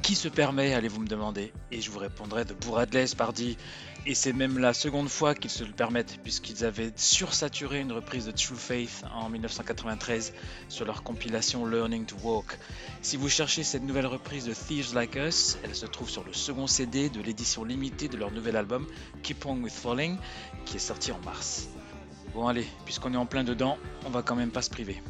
Qui 0.00 0.14
se 0.14 0.28
permet, 0.28 0.72
allez-vous 0.72 1.00
me 1.00 1.08
demander? 1.08 1.52
Et 1.72 1.80
je 1.80 1.90
vous 1.90 1.98
répondrai 1.98 2.44
de 2.44 2.54
Bourradles, 2.54 3.08
pardi. 3.18 3.56
Et 4.06 4.14
c'est 4.14 4.32
même 4.32 4.58
la 4.58 4.72
seconde 4.72 5.08
fois 5.08 5.34
qu'ils 5.34 5.50
se 5.50 5.64
le 5.64 5.72
permettent, 5.72 6.20
puisqu'ils 6.22 6.64
avaient 6.64 6.92
sursaturé 6.94 7.80
une 7.80 7.90
reprise 7.90 8.26
de 8.26 8.30
True 8.30 8.54
Faith 8.54 9.04
en 9.12 9.28
1993 9.30 10.32
sur 10.68 10.84
leur 10.84 11.02
compilation 11.02 11.66
Learning 11.66 12.06
to 12.06 12.14
Walk. 12.22 12.56
Si 13.00 13.16
vous 13.16 13.28
cherchez 13.28 13.64
cette 13.64 13.82
nouvelle 13.82 14.06
reprise 14.06 14.44
de 14.44 14.54
Thieves 14.54 14.94
Like 14.94 15.16
Us, 15.16 15.58
elle 15.64 15.74
se 15.74 15.86
trouve 15.86 16.08
sur 16.08 16.22
le 16.22 16.32
second 16.32 16.68
CD 16.68 17.08
de 17.08 17.20
l'édition 17.20 17.64
limitée 17.64 18.06
de 18.06 18.16
leur 18.16 18.30
nouvel 18.30 18.54
album 18.54 18.86
Keep 19.24 19.44
On 19.46 19.56
With 19.56 19.72
Falling, 19.72 20.18
qui 20.66 20.76
est 20.76 20.80
sorti 20.80 21.10
en 21.10 21.18
mars. 21.24 21.66
Bon 22.32 22.46
allez, 22.46 22.66
puisqu'on 22.84 23.12
est 23.12 23.16
en 23.16 23.26
plein 23.26 23.42
dedans, 23.42 23.76
on 24.06 24.10
va 24.10 24.22
quand 24.22 24.36
même 24.36 24.52
pas 24.52 24.62
se 24.62 24.70
priver. 24.70 25.02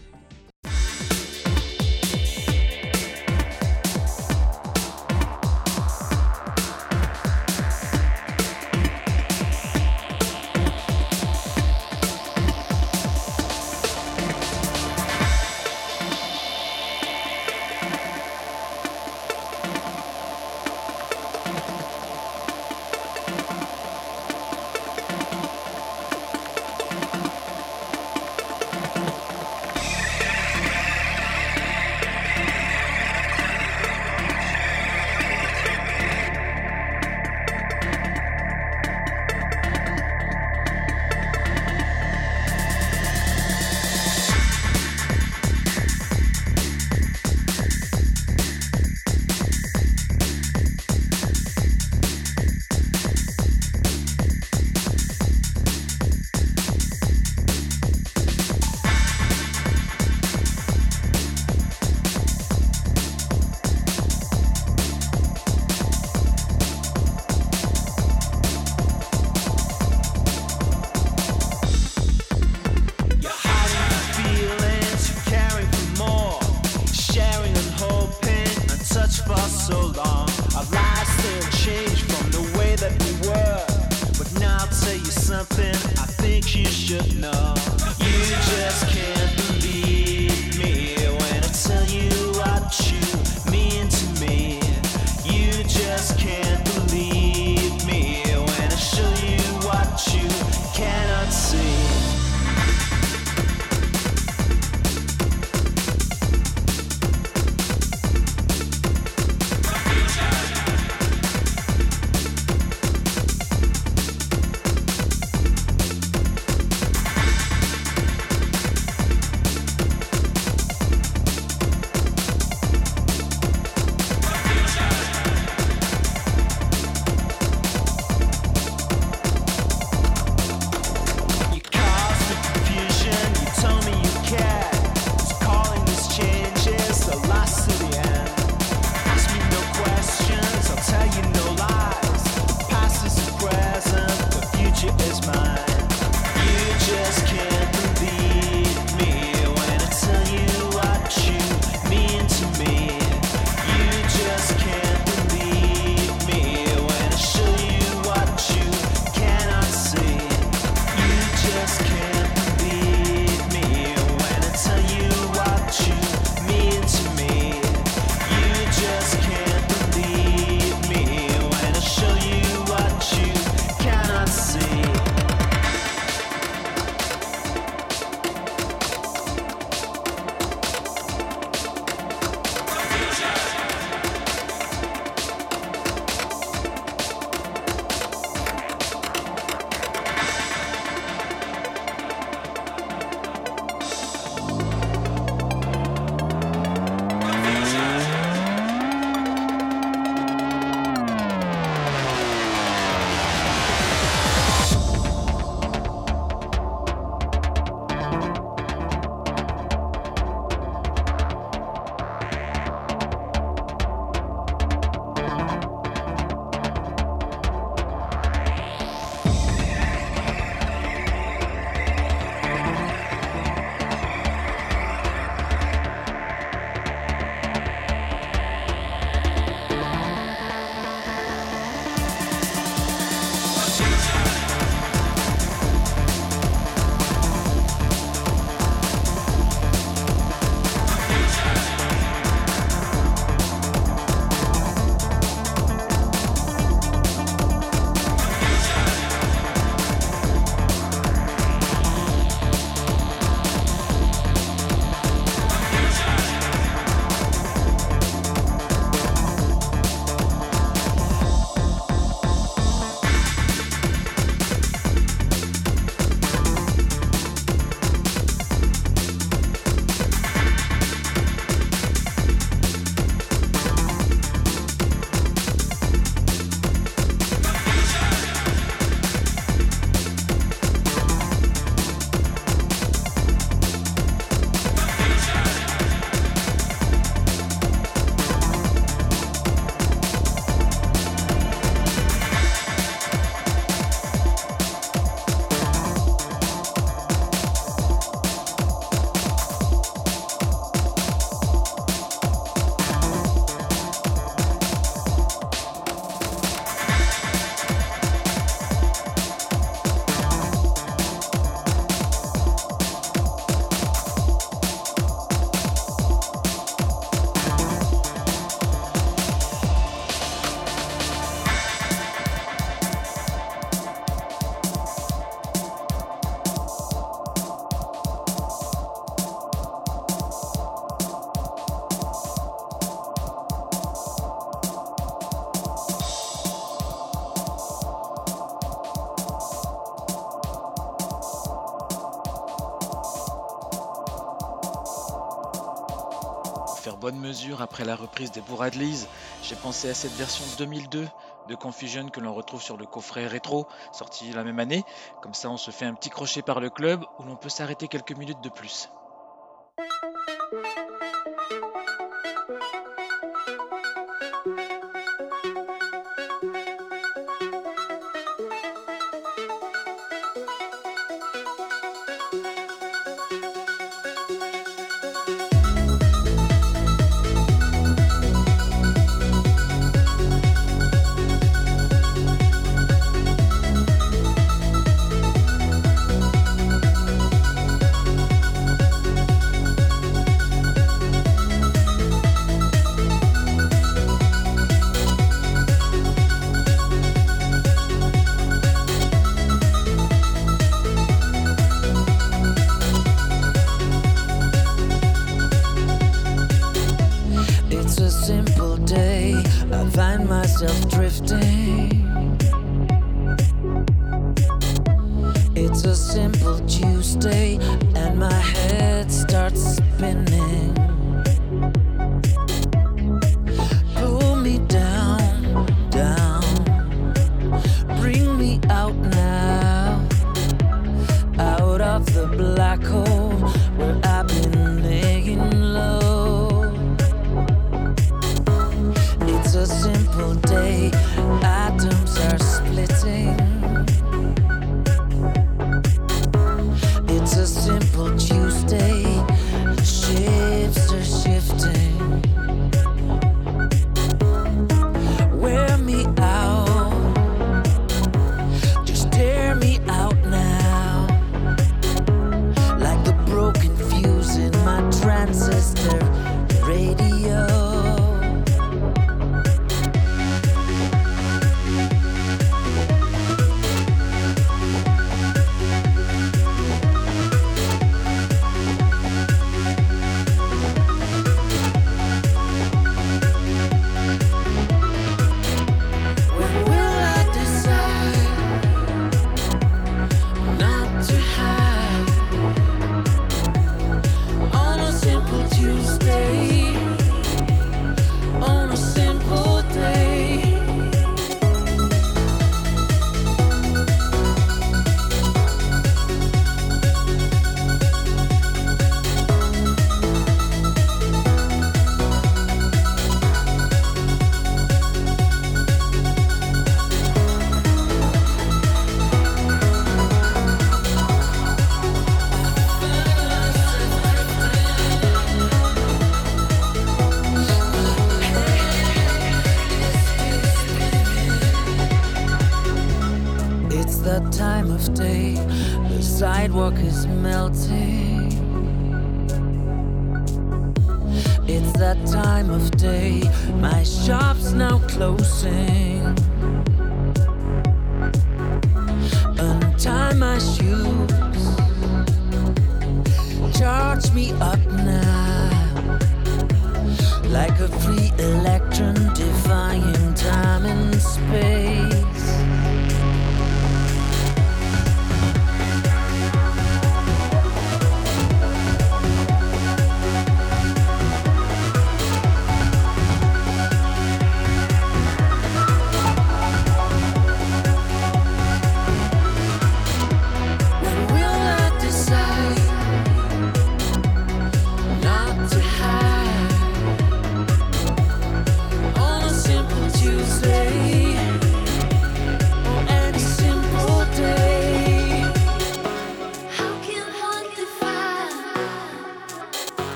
après 347.73 347.87
la 347.87 347.97
reprise 347.97 348.31
des 348.31 348.43
Bouradleys, 348.43 349.07
j'ai 349.41 349.57
pensé 349.57 349.89
à 349.89 349.95
cette 349.95 350.13
version 350.13 350.45
2002 350.59 351.09
de 351.47 351.55
Confusion 351.55 352.07
que 352.11 352.21
l'on 352.21 352.35
retrouve 352.35 352.63
sur 352.63 352.77
le 352.77 352.85
coffret 352.85 353.27
rétro, 353.27 353.67
sorti 353.93 354.31
la 354.31 354.45
même 354.45 354.59
année. 354.59 354.85
Comme 355.21 355.33
ça, 355.33 355.49
on 355.49 355.57
se 355.57 355.71
fait 355.71 355.87
un 355.87 355.95
petit 355.95 356.11
crochet 356.11 356.43
par 356.43 356.61
le 356.61 356.69
club 356.69 357.03
où 357.19 357.23
l'on 357.23 357.39
peut 357.39 357.49
s'arrêter 357.49 357.89
quelques 357.89 358.15
minutes 358.15 358.43
de 358.43 358.51
plus. 358.51 358.91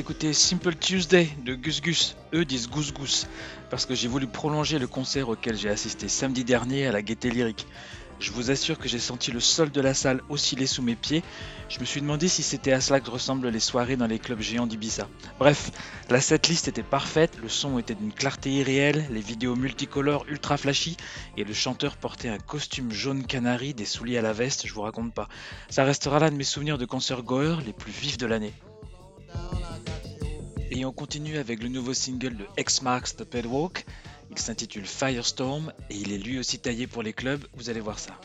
D'écouter 0.00 0.32
Simple 0.32 0.74
Tuesday 0.76 1.28
de 1.44 1.54
Gus 1.54 1.82
Gus. 1.82 2.16
Eux 2.32 2.46
disent 2.46 2.70
Goose 2.70 2.94
Goose 2.94 3.26
parce 3.68 3.84
que 3.84 3.94
j'ai 3.94 4.08
voulu 4.08 4.26
prolonger 4.26 4.78
le 4.78 4.86
concert 4.86 5.28
auquel 5.28 5.58
j'ai 5.58 5.68
assisté 5.68 6.08
samedi 6.08 6.42
dernier 6.42 6.86
à 6.86 6.92
la 6.92 7.02
Gaieté 7.02 7.28
Lyrique. 7.28 7.66
Je 8.18 8.32
vous 8.32 8.50
assure 8.50 8.78
que 8.78 8.88
j'ai 8.88 8.98
senti 8.98 9.30
le 9.30 9.40
sol 9.40 9.70
de 9.70 9.80
la 9.82 9.92
salle 9.92 10.22
osciller 10.30 10.66
sous 10.66 10.80
mes 10.80 10.94
pieds. 10.94 11.22
Je 11.68 11.80
me 11.80 11.84
suis 11.84 12.00
demandé 12.00 12.28
si 12.28 12.42
c'était 12.42 12.72
à 12.72 12.80
cela 12.80 13.00
que 13.00 13.10
ressemblent 13.10 13.50
les 13.50 13.60
soirées 13.60 13.98
dans 13.98 14.06
les 14.06 14.18
clubs 14.18 14.40
géants 14.40 14.66
d'Ibiza. 14.66 15.06
Bref, 15.38 15.70
la 16.08 16.22
setlist 16.22 16.66
était 16.66 16.82
parfaite, 16.82 17.36
le 17.42 17.50
son 17.50 17.78
était 17.78 17.94
d'une 17.94 18.14
clarté 18.14 18.50
irréelle, 18.52 19.06
les 19.10 19.20
vidéos 19.20 19.54
multicolores 19.54 20.24
ultra 20.30 20.56
flashy 20.56 20.96
et 21.36 21.44
le 21.44 21.52
chanteur 21.52 21.98
portait 21.98 22.30
un 22.30 22.38
costume 22.38 22.90
jaune 22.90 23.26
canari, 23.26 23.74
des 23.74 23.84
souliers 23.84 24.16
à 24.16 24.22
la 24.22 24.32
veste, 24.32 24.66
je 24.66 24.72
vous 24.72 24.80
raconte 24.80 25.12
pas. 25.12 25.28
Ça 25.68 25.84
restera 25.84 26.20
là 26.20 26.30
de 26.30 26.36
mes 26.36 26.44
souvenirs 26.44 26.78
de 26.78 26.86
concert 26.86 27.22
goer 27.22 27.56
les 27.66 27.74
plus 27.74 27.92
vifs 27.92 28.16
de 28.16 28.24
l'année. 28.24 28.54
Et 30.80 30.84
on 30.86 30.92
continue 30.92 31.36
avec 31.36 31.62
le 31.62 31.68
nouveau 31.68 31.92
single 31.92 32.38
de 32.38 32.46
X 32.56 32.80
Marks 32.80 33.14
the 33.14 33.24
Pedwalk. 33.24 33.84
Il 34.30 34.38
s'intitule 34.38 34.86
Firestorm 34.86 35.74
et 35.90 35.94
il 35.94 36.10
est 36.10 36.16
lui 36.16 36.38
aussi 36.38 36.58
taillé 36.58 36.86
pour 36.86 37.02
les 37.02 37.12
clubs, 37.12 37.44
vous 37.52 37.68
allez 37.68 37.80
voir 37.80 37.98
ça. 37.98 38.18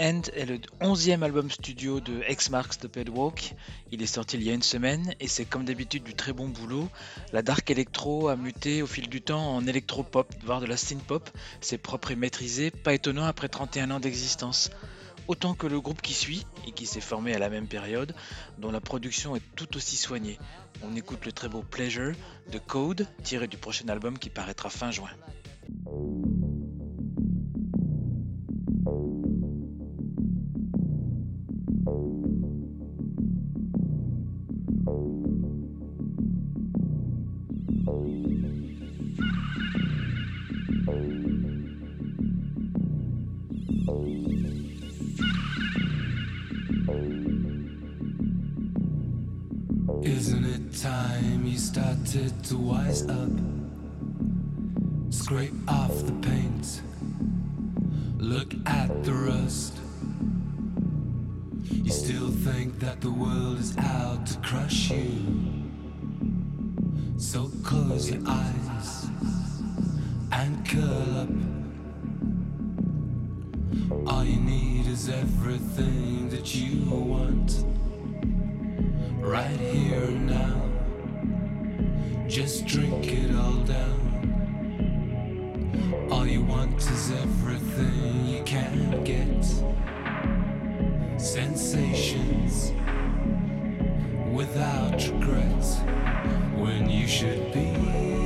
End 0.00 0.22
est 0.36 0.46
le 0.46 0.58
11e 0.80 1.24
album 1.24 1.50
studio 1.50 1.98
de 1.98 2.22
X 2.28 2.50
Marks 2.50 2.78
the 2.78 2.86
Pedwalk. 2.86 3.54
Il 3.90 4.00
est 4.00 4.06
sorti 4.06 4.36
il 4.36 4.44
y 4.44 4.50
a 4.50 4.54
une 4.54 4.62
semaine 4.62 5.12
et 5.18 5.26
c'est 5.26 5.44
comme 5.44 5.64
d'habitude 5.64 6.04
du 6.04 6.14
très 6.14 6.32
bon 6.32 6.46
boulot. 6.46 6.88
La 7.32 7.42
dark 7.42 7.68
electro 7.68 8.28
a 8.28 8.36
muté 8.36 8.80
au 8.80 8.86
fil 8.86 9.08
du 9.08 9.22
temps 9.22 9.56
en 9.56 9.66
électro-pop, 9.66 10.32
voire 10.44 10.60
de 10.60 10.66
la 10.66 10.76
synth-pop. 10.76 11.28
C'est 11.60 11.78
propre 11.78 12.12
et 12.12 12.16
maîtrisé, 12.16 12.70
pas 12.70 12.94
étonnant 12.94 13.24
après 13.24 13.48
31 13.48 13.90
ans 13.90 13.98
d'existence. 13.98 14.70
Autant 15.26 15.54
que 15.54 15.66
le 15.66 15.80
groupe 15.80 16.00
qui 16.00 16.14
suit, 16.14 16.46
et 16.64 16.70
qui 16.70 16.86
s'est 16.86 17.00
formé 17.00 17.34
à 17.34 17.40
la 17.40 17.50
même 17.50 17.66
période, 17.66 18.14
dont 18.58 18.70
la 18.70 18.80
production 18.80 19.34
est 19.34 19.42
tout 19.56 19.76
aussi 19.76 19.96
soignée. 19.96 20.38
On 20.84 20.94
écoute 20.94 21.26
le 21.26 21.32
très 21.32 21.48
beau 21.48 21.62
Pleasure 21.62 22.14
de 22.52 22.58
Code, 22.58 23.08
tiré 23.24 23.48
du 23.48 23.56
prochain 23.56 23.88
album 23.88 24.16
qui 24.16 24.30
paraîtra 24.30 24.70
fin 24.70 24.92
juin. 24.92 25.10
Isn't 50.08 50.46
it 50.46 50.74
time 50.80 51.44
you 51.44 51.58
started 51.58 52.42
to 52.44 52.56
wise 52.56 53.06
up? 53.08 53.28
Scrape 55.10 55.52
off 55.68 55.94
the 56.06 56.12
paint, 56.26 56.80
look 58.16 58.54
at 58.64 59.04
the 59.04 59.12
rust. 59.12 59.76
You 61.70 61.90
still 61.90 62.30
think 62.30 62.78
that 62.78 63.02
the 63.02 63.10
world 63.10 63.58
is 63.58 63.76
out 63.76 64.24
to 64.28 64.38
crush 64.38 64.90
you. 64.90 65.10
So 67.18 67.50
close 67.62 68.10
your 68.10 68.22
eyes 68.26 69.08
and 70.32 70.66
curl 70.66 71.18
up. 71.18 71.28
All 74.10 74.24
you 74.24 74.40
need 74.40 74.86
is 74.86 75.10
everything 75.10 76.30
that 76.30 76.54
you 76.54 76.90
want 76.90 77.77
right 79.28 79.60
here 79.60 80.10
now. 80.10 80.62
Just 82.26 82.64
drink 82.64 83.12
it 83.12 83.34
all 83.36 83.60
down. 83.64 83.98
All 86.10 86.26
you 86.26 86.42
want 86.42 86.78
is 86.80 87.10
everything 87.10 88.24
you 88.26 88.42
can 88.44 89.04
get. 89.04 89.44
Sensations 91.20 92.72
without 94.32 95.06
regrets 95.08 95.80
when 96.56 96.88
you 96.88 97.06
should 97.06 97.52
be. 97.52 98.17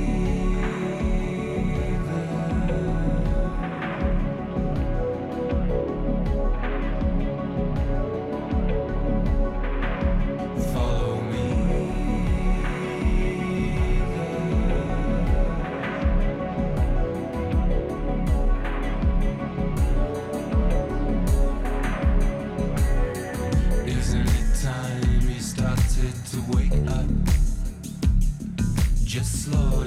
to 26.33 26.39
wake 26.57 26.73
up. 26.89 27.05
Just 29.05 29.43
slow. 29.43 29.82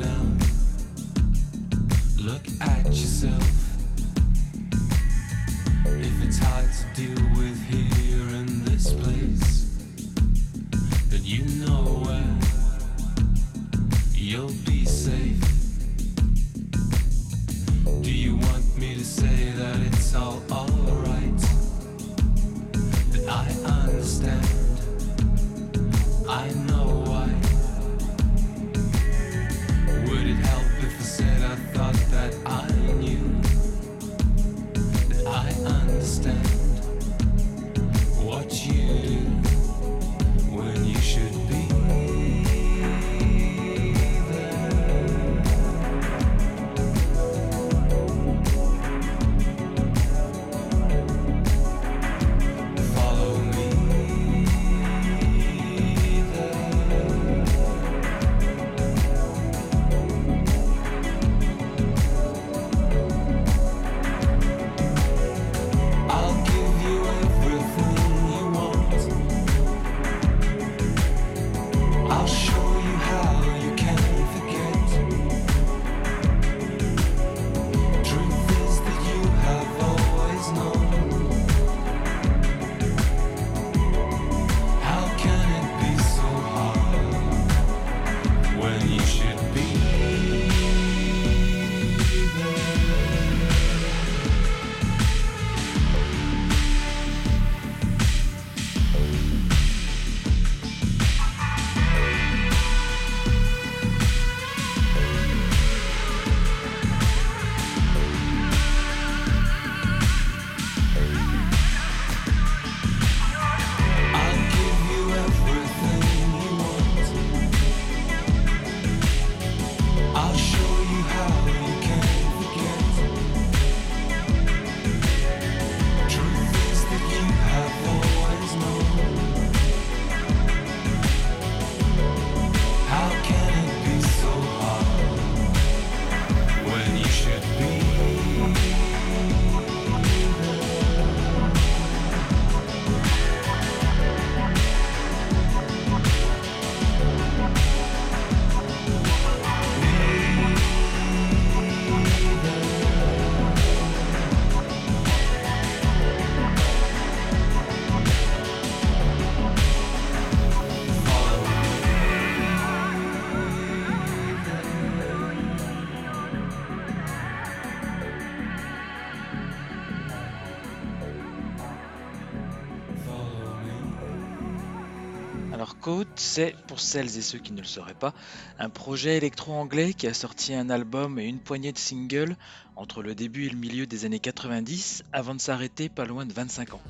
Code, 175.87 176.09
c'est, 176.17 176.57
pour 176.67 176.81
celles 176.81 177.17
et 177.17 177.23
ceux 177.23 177.39
qui 177.39 177.53
ne 177.53 177.61
le 177.61 177.65
sauraient 177.65 177.95
pas, 177.95 178.13
un 178.59 178.71
projet 178.71 179.19
électro-anglais 179.19 179.95
qui 179.95 180.09
a 180.09 180.15
sorti 180.15 180.53
un 180.53 180.69
album 180.69 181.21
et 181.21 181.27
une 181.27 181.39
poignée 181.39 181.71
de 181.71 181.79
singles 181.79 182.35
entre 182.75 183.05
le 183.05 183.15
début 183.15 183.47
et 183.47 183.51
le 183.51 183.57
milieu 183.57 183.87
des 183.87 184.05
années 184.05 184.19
90 184.19 185.05
avant 185.13 185.37
de 185.37 185.41
s'arrêter 185.41 185.89
pas 185.89 186.05
loin 186.05 186.27
de 186.27 186.33
25 186.33 186.75
ans. 186.75 186.81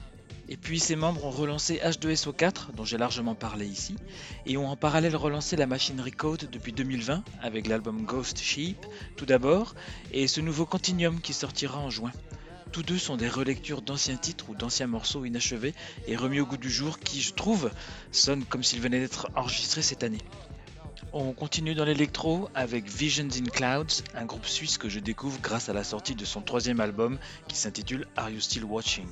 Et 0.49 0.57
puis 0.57 0.81
ses 0.81 0.97
membres 0.97 1.27
ont 1.27 1.31
relancé 1.31 1.79
H2SO4, 1.85 2.73
dont 2.75 2.87
j'ai 2.87 2.97
largement 2.97 3.35
parlé 3.35 3.67
ici, 3.67 3.97
et 4.47 4.57
ont 4.57 4.71
en 4.71 4.77
parallèle 4.77 5.15
relancé 5.15 5.57
la 5.57 5.67
machine 5.67 6.01
Recode 6.01 6.49
depuis 6.51 6.73
2020 6.73 7.23
avec 7.43 7.67
l'album 7.67 8.07
Ghost 8.07 8.39
Sheep 8.39 8.79
tout 9.19 9.27
d'abord, 9.27 9.75
et 10.11 10.27
ce 10.27 10.41
nouveau 10.41 10.65
Continuum 10.65 11.21
qui 11.21 11.35
sortira 11.35 11.79
en 11.79 11.91
juin. 11.91 12.13
Tous 12.73 12.83
deux 12.83 12.99
sont 12.99 13.17
des 13.17 13.29
relectures 13.29 13.81
d'anciens 13.81 14.17
titres 14.17 14.51
ou 14.51 14.55
d'anciens 14.55 14.87
morceaux 14.87 15.25
inachevés 15.25 15.75
et 16.07 16.17
remis 16.17 16.41
au 16.41 16.47
goût 16.47 16.57
du 16.57 16.71
jour 16.71 16.99
qui, 16.99 17.23
je 17.23 17.33
trouve, 17.33 17.71
sonnent 18.13 18.45
comme 18.45 18.63
s'ils 18.63 18.81
venaient 18.81 19.01
d'être 19.01 19.29
enregistrés 19.35 19.83
cette 19.83 20.03
année. 20.03 20.21
On 21.13 21.33
continue 21.33 21.75
dans 21.75 21.85
l'électro 21.85 22.51
avec 22.55 22.89
Visions 22.89 23.29
in 23.29 23.45
Clouds, 23.45 24.03
un 24.15 24.27
groupe 24.27 24.47
suisse 24.47 24.77
que 24.77 24.89
je 24.89 25.01
découvre 25.01 25.41
grâce 25.41 25.69
à 25.69 25.73
la 25.73 25.85
sortie 25.85 26.15
de 26.15 26.25
son 26.25 26.43
troisième 26.43 26.81
album 26.81 27.19
qui 27.49 27.57
s'intitule 27.57 28.07
Are 28.17 28.29
You 28.29 28.41
Still 28.41 28.65
Watching? 28.65 29.07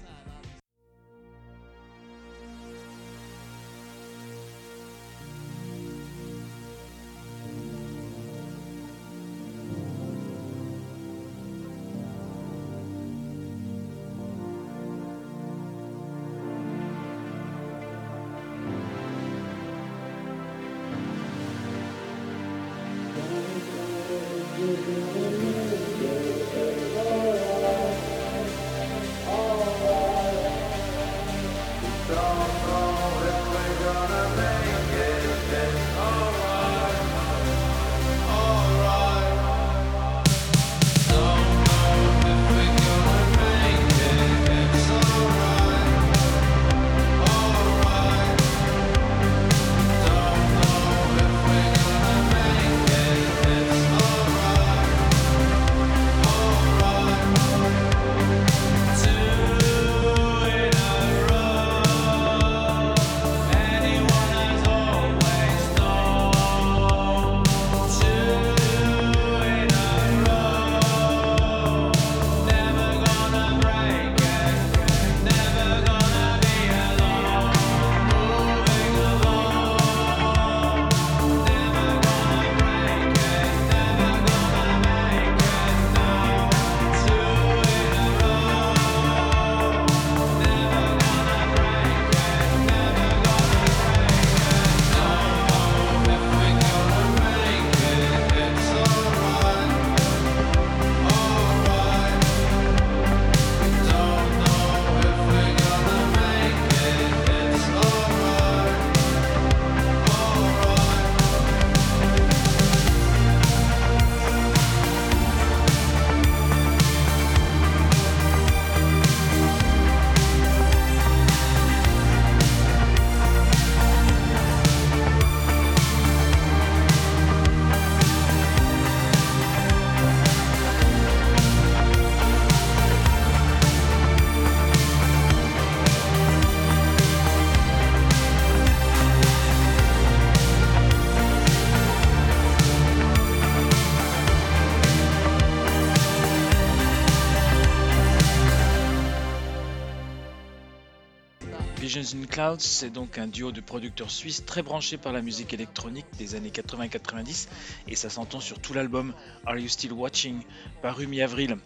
Visions 151.95 152.21
in 152.21 152.27
Clouds, 152.27 152.59
c'est 152.59 152.91
donc 152.91 153.19
un 153.19 153.29
duo 153.29 153.53
de 153.53 153.61
producteurs 153.61 154.11
suisses 154.11 154.45
très 154.45 154.63
branchés 154.63 154.97
par 154.97 155.13
la 155.13 155.23
musique 155.23 155.55
électronique 155.55 156.07
des 156.19 156.35
années 156.35 156.51
80-90 156.51 157.47
et 157.87 157.95
ça 157.95 158.11
s'entend 158.11 158.41
sur 158.41 158.59
tout 158.59 158.75
l'album 158.75 159.15
Are 159.47 159.57
You 159.57 159.69
Still 159.69 159.93
Watching, 159.93 160.41
paru 160.83 161.07
mi-avril. 161.07 161.57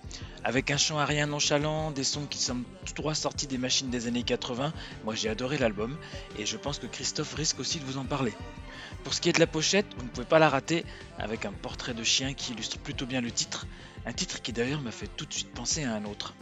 Avec 0.44 0.70
un 0.70 0.76
chant 0.76 0.98
aérien 0.98 1.28
nonchalant, 1.28 1.92
des 1.92 2.04
sons 2.04 2.26
qui 2.26 2.36
sont 2.36 2.58
tout 2.84 2.92
droit 2.92 3.14
sortis 3.14 3.46
des 3.46 3.56
machines 3.56 3.88
des 3.88 4.06
années 4.06 4.22
80, 4.22 4.74
moi 5.04 5.14
j'ai 5.14 5.30
adoré 5.30 5.56
l'album 5.56 5.96
et 6.38 6.44
je 6.44 6.58
pense 6.58 6.78
que 6.78 6.86
Christophe 6.86 7.32
risque 7.32 7.58
aussi 7.58 7.78
de 7.78 7.86
vous 7.86 7.96
en 7.96 8.04
parler. 8.04 8.34
Pour 9.04 9.14
ce 9.14 9.22
qui 9.22 9.30
est 9.30 9.34
de 9.34 9.40
la 9.40 9.46
pochette, 9.46 9.86
vous 9.96 10.04
ne 10.04 10.10
pouvez 10.10 10.26
pas 10.26 10.38
la 10.38 10.50
rater 10.50 10.84
avec 11.18 11.46
un 11.46 11.52
portrait 11.52 11.94
de 11.94 12.04
chien 12.04 12.34
qui 12.34 12.52
illustre 12.52 12.78
plutôt 12.78 13.06
bien 13.06 13.22
le 13.22 13.30
titre, 13.30 13.66
un 14.04 14.12
titre 14.12 14.42
qui 14.42 14.52
d'ailleurs 14.52 14.82
m'a 14.82 14.92
fait 14.92 15.08
tout 15.16 15.24
de 15.24 15.32
suite 15.32 15.54
penser 15.54 15.84
à 15.84 15.94
un 15.94 16.04
autre. 16.04 16.34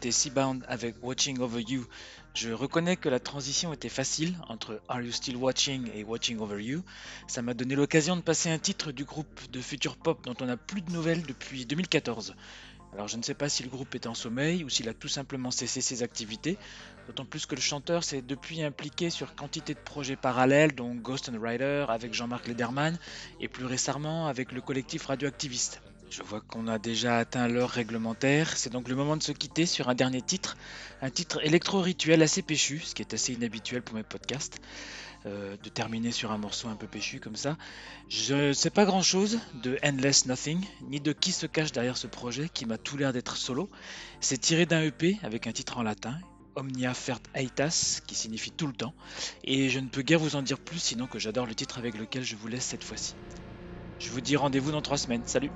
C'était 0.00 0.12
Seabound 0.12 0.64
avec 0.68 0.94
Watching 1.02 1.40
Over 1.40 1.60
You. 1.60 1.84
Je 2.32 2.50
reconnais 2.50 2.94
que 2.94 3.08
la 3.08 3.18
transition 3.18 3.72
était 3.72 3.88
facile 3.88 4.36
entre 4.48 4.80
Are 4.86 5.00
You 5.00 5.10
Still 5.10 5.34
Watching 5.34 5.90
et 5.92 6.04
Watching 6.04 6.38
Over 6.38 6.62
You. 6.62 6.84
Ça 7.26 7.42
m'a 7.42 7.52
donné 7.52 7.74
l'occasion 7.74 8.14
de 8.14 8.20
passer 8.20 8.48
un 8.48 8.60
titre 8.60 8.92
du 8.92 9.04
groupe 9.04 9.50
de 9.50 9.60
future 9.60 9.96
pop 9.96 10.24
dont 10.24 10.36
on 10.40 10.46
n'a 10.46 10.56
plus 10.56 10.82
de 10.82 10.92
nouvelles 10.92 11.22
depuis 11.22 11.66
2014. 11.66 12.36
Alors 12.92 13.08
je 13.08 13.16
ne 13.16 13.24
sais 13.24 13.34
pas 13.34 13.48
si 13.48 13.64
le 13.64 13.70
groupe 13.70 13.92
est 13.96 14.06
en 14.06 14.14
sommeil 14.14 14.62
ou 14.62 14.68
s'il 14.68 14.88
a 14.88 14.94
tout 14.94 15.08
simplement 15.08 15.50
cessé 15.50 15.80
ses 15.80 16.04
activités, 16.04 16.58
d'autant 17.08 17.24
plus 17.24 17.44
que 17.46 17.56
le 17.56 17.60
chanteur 17.60 18.04
s'est 18.04 18.22
depuis 18.22 18.62
impliqué 18.62 19.10
sur 19.10 19.34
quantité 19.34 19.74
de 19.74 19.80
projets 19.80 20.14
parallèles 20.14 20.76
dont 20.76 20.94
Ghost 20.94 21.28
and 21.28 21.42
Rider 21.42 21.86
avec 21.88 22.14
Jean-Marc 22.14 22.46
Lederman 22.46 22.96
et 23.40 23.48
plus 23.48 23.64
récemment 23.64 24.28
avec 24.28 24.52
le 24.52 24.60
collectif 24.60 25.06
radioactiviste. 25.06 25.82
Je 26.10 26.22
vois 26.22 26.40
qu'on 26.40 26.68
a 26.68 26.78
déjà 26.78 27.18
atteint 27.18 27.48
l'heure 27.48 27.68
réglementaire, 27.68 28.56
c'est 28.56 28.70
donc 28.70 28.88
le 28.88 28.94
moment 28.96 29.16
de 29.16 29.22
se 29.22 29.32
quitter 29.32 29.66
sur 29.66 29.90
un 29.90 29.94
dernier 29.94 30.22
titre, 30.22 30.56
un 31.02 31.10
titre 31.10 31.44
électro-rituel 31.44 32.22
assez 32.22 32.40
péchu, 32.40 32.80
ce 32.80 32.94
qui 32.94 33.02
est 33.02 33.12
assez 33.12 33.34
inhabituel 33.34 33.82
pour 33.82 33.94
mes 33.94 34.02
podcasts, 34.02 34.58
euh, 35.26 35.56
de 35.62 35.68
terminer 35.68 36.10
sur 36.10 36.32
un 36.32 36.38
morceau 36.38 36.68
un 36.68 36.76
peu 36.76 36.86
péchu 36.86 37.20
comme 37.20 37.36
ça. 37.36 37.58
Je 38.08 38.48
ne 38.48 38.52
sais 38.54 38.70
pas 38.70 38.86
grand-chose 38.86 39.38
de 39.62 39.78
Endless 39.84 40.24
Nothing, 40.24 40.64
ni 40.88 40.98
de 40.98 41.12
qui 41.12 41.30
se 41.30 41.44
cache 41.44 41.72
derrière 41.72 41.98
ce 41.98 42.06
projet 42.06 42.48
qui 42.48 42.64
m'a 42.64 42.78
tout 42.78 42.96
l'air 42.96 43.12
d'être 43.12 43.36
solo. 43.36 43.68
C'est 44.20 44.38
tiré 44.38 44.64
d'un 44.64 44.82
EP 44.82 45.18
avec 45.22 45.46
un 45.46 45.52
titre 45.52 45.76
en 45.76 45.82
latin, 45.82 46.18
Omnia 46.56 46.94
Fert 46.94 47.20
Aitas, 47.34 48.00
qui 48.06 48.14
signifie 48.14 48.50
tout 48.50 48.66
le 48.66 48.72
temps, 48.72 48.94
et 49.44 49.68
je 49.68 49.78
ne 49.78 49.88
peux 49.88 50.02
guère 50.02 50.20
vous 50.20 50.36
en 50.36 50.42
dire 50.42 50.58
plus 50.58 50.78
sinon 50.78 51.06
que 51.06 51.18
j'adore 51.18 51.44
le 51.44 51.54
titre 51.54 51.76
avec 51.76 51.98
lequel 51.98 52.24
je 52.24 52.34
vous 52.34 52.48
laisse 52.48 52.64
cette 52.64 52.84
fois-ci. 52.84 53.14
Je 53.98 54.10
vous 54.10 54.22
dis 54.22 54.36
rendez-vous 54.36 54.72
dans 54.72 54.82
trois 54.82 54.96
semaines, 54.96 55.24
salut 55.26 55.50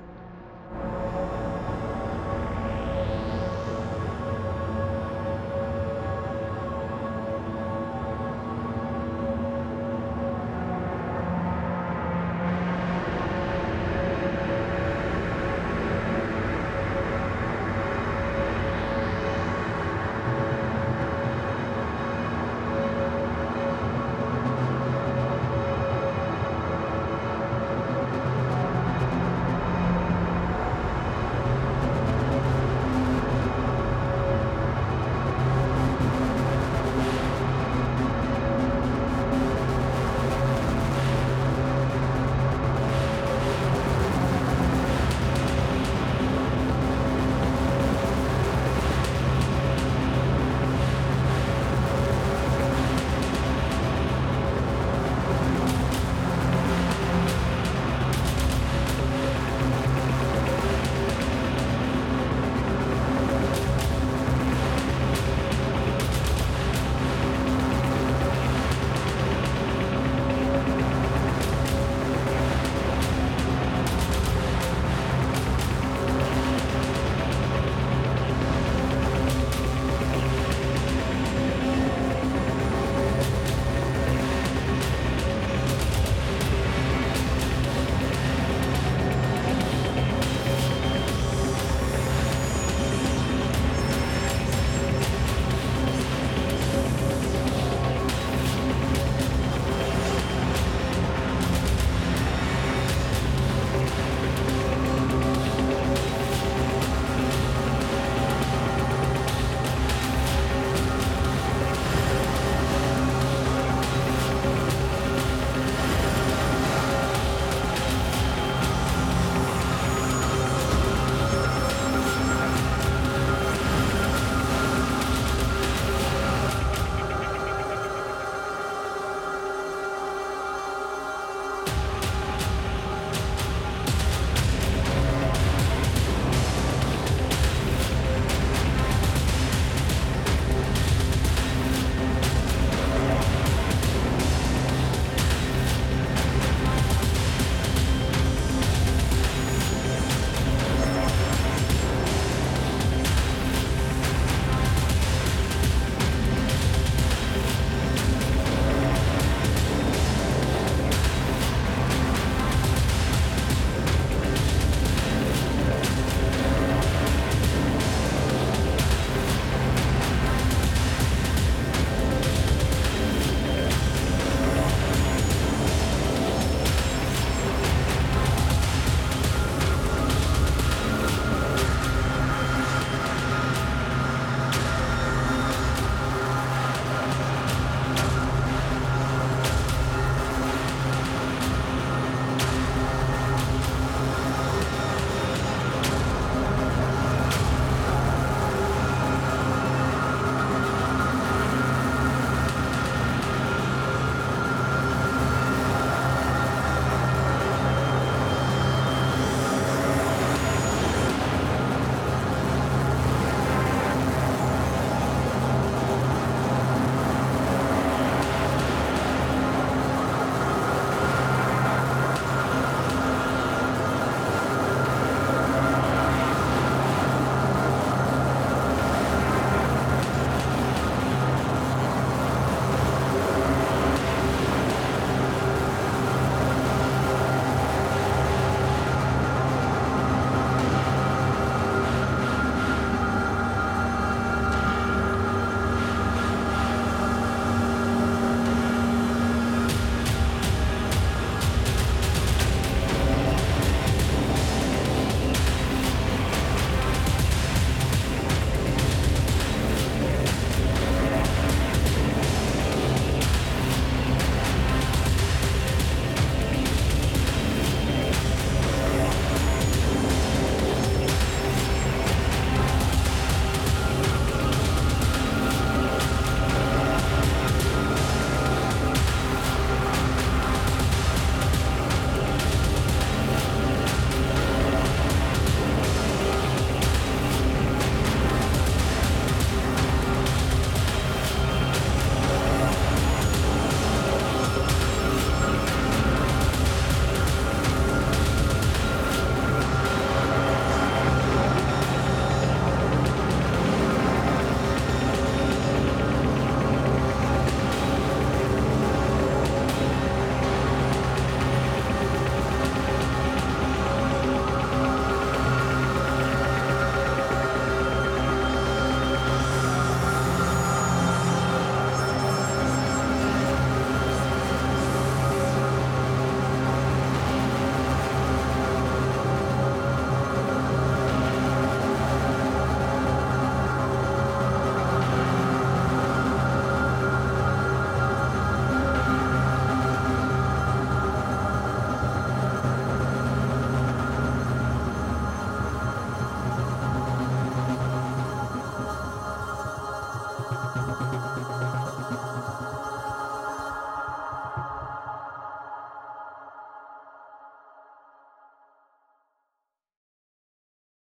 Thank 0.75 1.27
you. 1.27 1.32